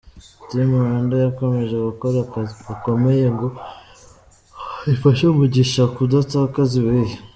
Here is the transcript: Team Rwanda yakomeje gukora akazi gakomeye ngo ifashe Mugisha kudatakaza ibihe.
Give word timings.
Team 0.49 0.69
Rwanda 0.83 1.15
yakomeje 1.25 1.75
gukora 1.87 2.17
akazi 2.25 2.55
gakomeye 2.65 3.25
ngo 3.35 3.47
ifashe 4.93 5.25
Mugisha 5.37 5.83
kudatakaza 5.95 6.73
ibihe. 6.81 7.15